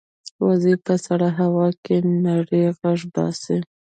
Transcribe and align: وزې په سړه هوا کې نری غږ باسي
وزې 0.45 0.73
په 0.85 0.93
سړه 1.05 1.27
هوا 1.39 1.67
کې 1.83 1.95
نری 2.23 2.63
غږ 2.79 2.99
باسي 3.15 3.57